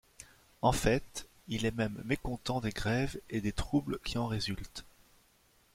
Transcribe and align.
En 0.63 0.71
fait, 0.71 1.27
il 1.47 1.63
est 1.67 1.75
même 1.77 2.01
mécontent 2.05 2.59
des 2.59 2.71
grèves 2.71 3.19
et 3.29 3.39
des 3.39 3.51
troubles 3.51 3.99
qui 4.03 4.17
en 4.17 4.25
résultent. 4.25 4.83